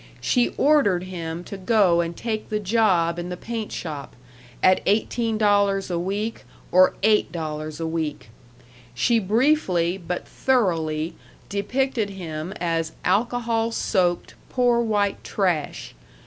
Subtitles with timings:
[0.19, 4.15] She ordered him to go and take the job in the paint shop
[4.63, 8.29] at eighteen dollars a week, or eight dollars a week.
[8.95, 11.13] She briefly, but thoroughly,
[11.49, 15.93] depicted him as alcohol soaked, poor white trash.